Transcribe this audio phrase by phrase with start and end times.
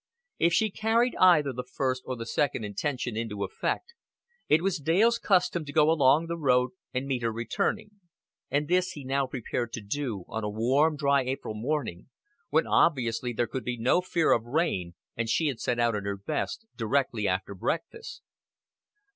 [0.39, 3.93] If she carried either the first or the second intention into effect,
[4.49, 7.91] it was Dale's custom to go along the road and meet her returning.
[8.49, 12.09] And this he now prepared to do, on a warm dry April morning,
[12.49, 16.05] when obviously there could be no fear of rain and she had set out in
[16.05, 18.23] her best directly after breakfast.